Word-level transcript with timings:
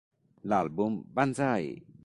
L'album 0.45 1.03
"Banzai! 1.05 1.77